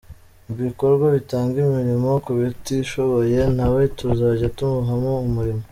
[0.47, 5.63] Mu bikorwa bitanga imirimo ku batishoboye na we tuzajya tumuhamo umurimo.